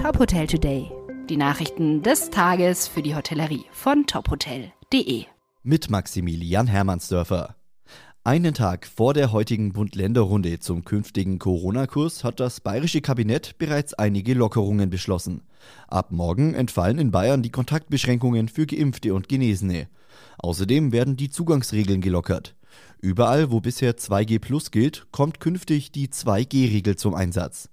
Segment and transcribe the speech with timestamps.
[0.00, 0.90] Top Hotel Today.
[1.28, 5.24] Die Nachrichten des Tages für die Hotellerie von tophotel.de.
[5.62, 7.56] Mit Maximilian Hermannsdörfer.
[8.24, 14.32] Einen Tag vor der heutigen Bund-Länder-Runde zum künftigen Corona-Kurs hat das bayerische Kabinett bereits einige
[14.32, 15.42] Lockerungen beschlossen.
[15.86, 19.88] Ab morgen entfallen in Bayern die Kontaktbeschränkungen für Geimpfte und Genesene.
[20.38, 22.56] Außerdem werden die Zugangsregeln gelockert.
[23.02, 27.69] Überall, wo bisher 2G Plus gilt, kommt künftig die 2G-Regel zum Einsatz.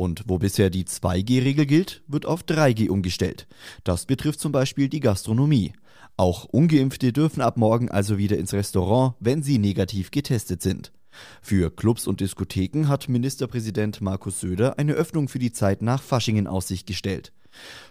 [0.00, 3.46] Und wo bisher die 2G-Regel gilt, wird auf 3G umgestellt.
[3.84, 5.74] Das betrifft zum Beispiel die Gastronomie.
[6.16, 10.90] Auch ungeimpfte dürfen ab morgen also wieder ins Restaurant, wenn sie negativ getestet sind.
[11.42, 16.38] Für Clubs und Diskotheken hat Ministerpräsident Markus Söder eine Öffnung für die Zeit nach Fasching
[16.38, 17.34] in Aussicht gestellt.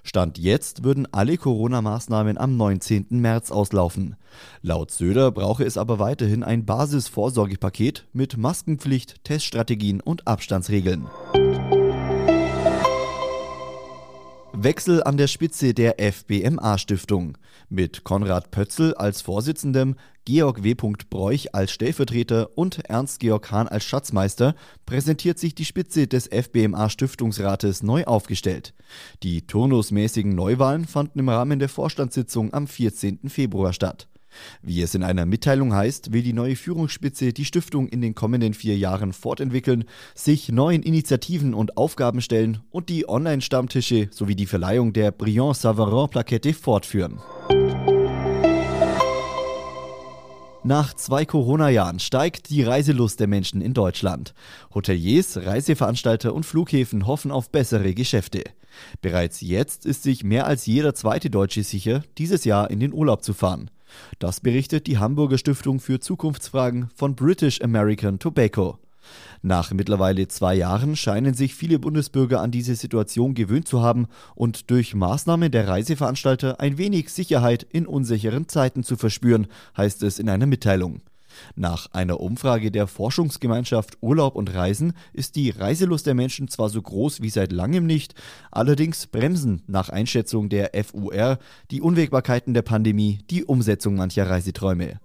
[0.01, 3.05] Stand jetzt würden alle Corona-Maßnahmen am 19.
[3.11, 4.15] März auslaufen.
[4.63, 11.05] Laut Söder brauche es aber weiterhin ein Basisvorsorgepaket mit Maskenpflicht, Teststrategien und Abstandsregeln.
[14.63, 17.37] Wechsel an der Spitze der FBMA-Stiftung.
[17.69, 20.75] Mit Konrad Pötzl als Vorsitzendem, Georg W.
[21.09, 28.03] Bräuch als Stellvertreter und Ernst-Georg Hahn als Schatzmeister präsentiert sich die Spitze des FBMA-Stiftungsrates neu
[28.03, 28.73] aufgestellt.
[29.23, 33.29] Die turnusmäßigen Neuwahlen fanden im Rahmen der Vorstandssitzung am 14.
[33.29, 34.09] Februar statt.
[34.61, 38.53] Wie es in einer Mitteilung heißt, will die neue Führungsspitze die Stiftung in den kommenden
[38.53, 39.85] vier Jahren fortentwickeln,
[40.15, 46.53] sich neuen Initiativen und Aufgaben stellen und die Online-Stammtische sowie die Verleihung der Brillant Savarin-Plakette
[46.53, 47.19] fortführen.
[50.63, 54.33] Nach zwei Corona-Jahren steigt die Reiselust der Menschen in Deutschland.
[54.75, 58.43] Hoteliers, Reiseveranstalter und Flughäfen hoffen auf bessere Geschäfte.
[59.01, 63.23] Bereits jetzt ist sich mehr als jeder zweite Deutsche sicher, dieses Jahr in den Urlaub
[63.23, 63.71] zu fahren.
[64.19, 68.79] Das berichtet die Hamburger Stiftung für Zukunftsfragen von British American Tobacco.
[69.41, 74.69] Nach mittlerweile zwei Jahren scheinen sich viele Bundesbürger an diese Situation gewöhnt zu haben und
[74.69, 80.29] durch Maßnahmen der Reiseveranstalter ein wenig Sicherheit in unsicheren Zeiten zu verspüren, heißt es in
[80.29, 81.01] einer Mitteilung.
[81.55, 86.81] Nach einer Umfrage der Forschungsgemeinschaft Urlaub und Reisen ist die Reiselust der Menschen zwar so
[86.81, 88.13] groß wie seit langem nicht,
[88.51, 91.39] allerdings bremsen nach Einschätzung der FUR
[91.71, 94.99] die Unwägbarkeiten der Pandemie die Umsetzung mancher Reiseträume.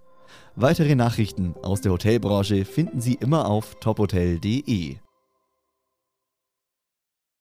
[0.55, 4.97] Weitere Nachrichten aus der Hotelbranche finden Sie immer auf tophotel.de.